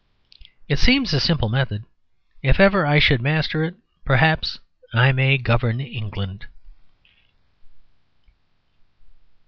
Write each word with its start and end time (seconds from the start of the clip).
It 0.67 0.79
seems 0.79 1.13
a 1.13 1.19
simple 1.19 1.47
method; 1.47 1.83
if 2.41 2.59
ever 2.59 2.87
I 2.87 2.97
should 2.97 3.21
master 3.21 3.63
it 3.63 3.75
perhaps 4.03 4.57
I 4.95 5.11
may 5.11 5.37
govern 5.37 5.79
England. 5.79 6.47